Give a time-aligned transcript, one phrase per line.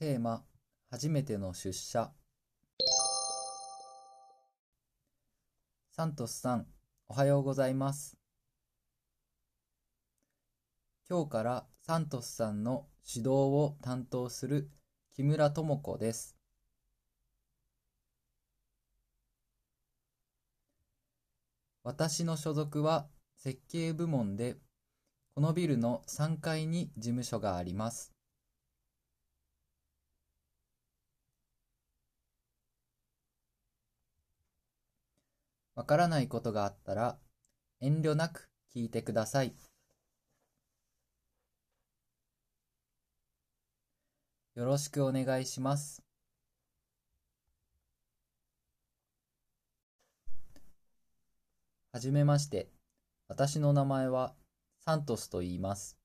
[0.00, 0.44] テーマ、
[0.92, 2.12] 初めての出社。
[5.90, 6.68] サントスさん、
[7.08, 8.16] おはようございます。
[11.10, 14.70] 今日からサントスさんの指導を担当する
[15.16, 16.36] 木村智子です。
[21.82, 24.58] 私の所属は設計部門で、
[25.34, 28.17] このビルの3階に事務所があります。
[35.78, 37.20] わからないことがあったら
[37.80, 39.54] 遠慮なく聞いてください。
[44.56, 46.02] よろしくお願いします。
[51.92, 52.72] はじめまして。
[53.28, 54.34] 私の名前は
[54.80, 55.96] サントスと言います。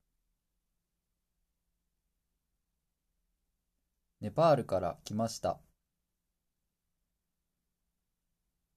[4.20, 5.58] ネパールから来ました。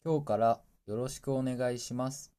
[0.03, 2.31] 今日からよろしくお願いします。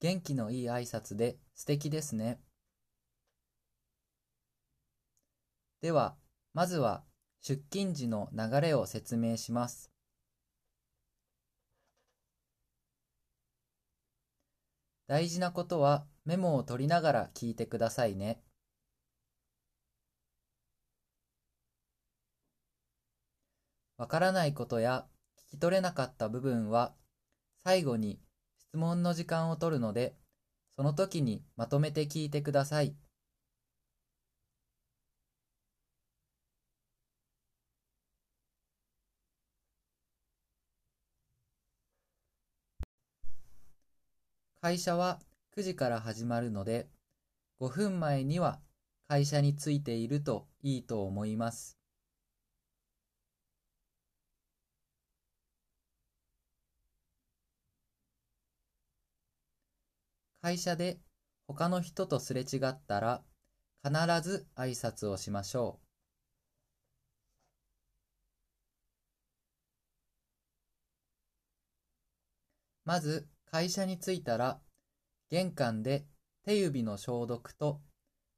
[0.00, 2.40] 元気のいい挨拶で素敵ですね。
[5.80, 6.16] では、
[6.52, 7.04] まずは
[7.40, 9.92] 出勤時の流れを説明します。
[15.06, 18.42] 大事なことはメモを取りながら聞いてくださいね。
[23.98, 25.06] わからないことや
[25.48, 26.94] 聞き取れなかった部分は
[27.64, 28.20] 最後に
[28.58, 30.14] 質問の時間を取るので、
[30.76, 32.94] その時にまとめて聞いてください。
[44.60, 45.20] 会社は
[45.56, 46.88] 9時から始まるので、
[47.60, 48.60] 5分前には
[49.08, 51.78] 会社に着いているといいと思います。
[60.46, 61.00] 会社で
[61.48, 63.24] 他の人とすれ違ったら
[63.82, 65.86] 必ず挨拶をしましょう。
[72.84, 74.60] まず会社に着いたら
[75.30, 76.06] 玄関で
[76.44, 77.80] 手指の消毒と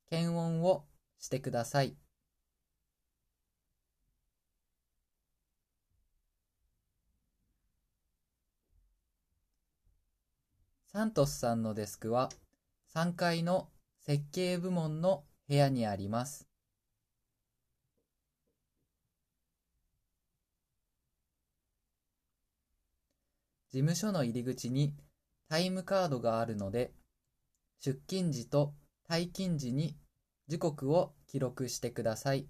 [0.09, 0.87] 検温を
[1.19, 1.95] してください。
[10.91, 12.31] サントスさんのデスクは
[12.95, 13.69] 3階の
[14.01, 16.49] 設計部門の部屋にあります。
[23.71, 24.95] 事務所の入り口に
[25.51, 26.91] タイムカードがあるので、
[27.85, 28.73] 出勤時と
[29.11, 29.95] 退勤時に
[30.49, 32.49] 時刻を記録してください。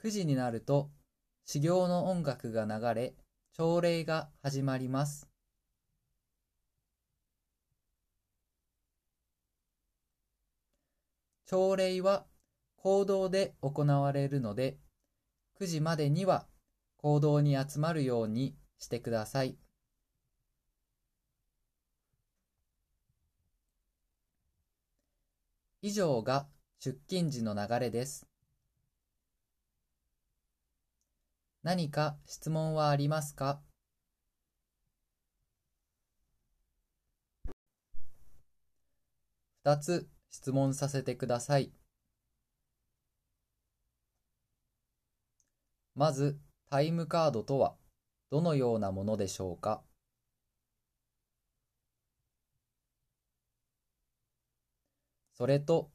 [0.00, 0.90] 9時になると
[1.44, 3.14] 始業の音楽が流れ、
[3.52, 5.26] 朝礼が始まります。
[11.46, 12.26] 朝礼は
[12.76, 14.78] 行動で行われるので、
[15.58, 16.46] 9時までには
[16.98, 19.56] 行動に集まるようにしてください。
[25.82, 26.46] 以上が
[26.78, 28.27] 出勤時の流れです。
[31.68, 33.60] 何か質問はありますか？
[39.62, 41.70] 二つ質問させてください。
[45.94, 46.40] まず、
[46.70, 47.76] タイムカードとは
[48.30, 49.82] どのようなものでしょうか？
[55.34, 55.90] それと、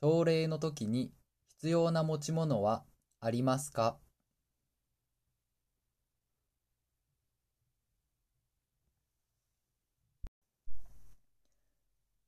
[0.00, 1.12] 朝礼の時に
[1.46, 2.82] 必要な持ち物は
[3.20, 4.00] ありますか？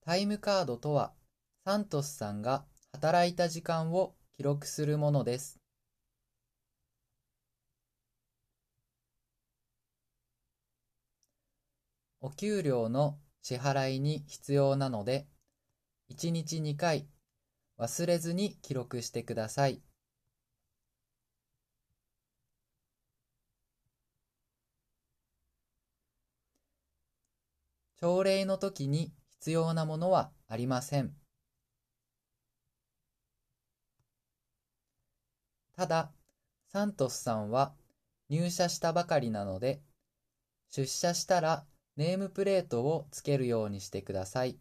[0.05, 1.15] タイムカードとは、
[1.65, 5.59] サントスさんが働いた時間を記録するものです。
[12.21, 15.27] お給料の支払いに必要なので、
[16.11, 17.09] 1日2回
[17.79, 19.81] 忘れずに記録してください。
[27.97, 29.15] 朝礼の時に
[29.51, 31.15] 要なものはありません。
[35.77, 36.13] ただ、
[36.69, 37.75] サントスさんは
[38.29, 39.83] 入社したばかりなので、
[40.71, 44.59] 出社したらネームプレートをつけるようにしてください。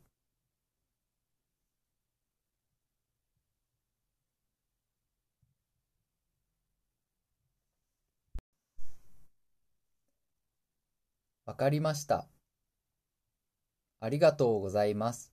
[11.46, 12.33] わかりました。
[14.04, 15.33] ありがとうございます。